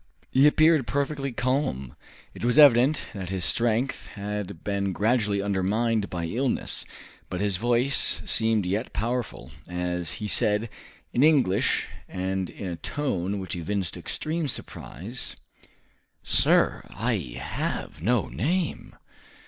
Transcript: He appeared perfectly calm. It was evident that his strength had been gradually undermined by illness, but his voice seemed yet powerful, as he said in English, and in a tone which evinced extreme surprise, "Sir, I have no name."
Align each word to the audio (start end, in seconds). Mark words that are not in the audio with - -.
He 0.31 0.47
appeared 0.47 0.87
perfectly 0.87 1.31
calm. 1.31 1.95
It 2.33 2.43
was 2.43 2.57
evident 2.57 3.03
that 3.13 3.29
his 3.29 3.45
strength 3.45 4.07
had 4.15 4.63
been 4.63 4.93
gradually 4.93 5.43
undermined 5.43 6.09
by 6.09 6.25
illness, 6.25 6.85
but 7.29 7.39
his 7.39 7.57
voice 7.57 8.23
seemed 8.25 8.65
yet 8.65 8.93
powerful, 8.93 9.51
as 9.67 10.13
he 10.13 10.27
said 10.27 10.71
in 11.13 11.21
English, 11.21 11.85
and 12.09 12.49
in 12.49 12.65
a 12.65 12.77
tone 12.77 13.37
which 13.37 13.55
evinced 13.55 13.95
extreme 13.95 14.47
surprise, 14.47 15.35
"Sir, 16.23 16.81
I 16.95 17.35
have 17.39 18.01
no 18.01 18.25
name." 18.27 18.95